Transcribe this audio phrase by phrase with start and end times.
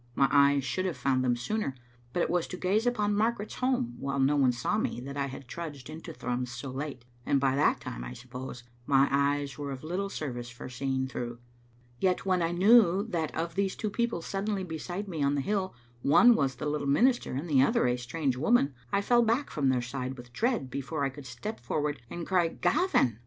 [0.15, 1.75] My eyes should have found them sooner,
[2.11, 5.27] but it was to gaze upon Margaret's home, while no one saw me, that I
[5.27, 9.71] had trudged into Thrums so late, and by that time, I suppose, my eyes were
[9.71, 11.37] of little service for seeing through.
[11.99, 15.75] Yet, when I knew that of these two people suddenly beside me on the hill
[16.01, 19.69] one was the little minister and the other a strange woman, I fell back from
[19.69, 23.17] their side with dread before I could step forward and cry" Gavin!"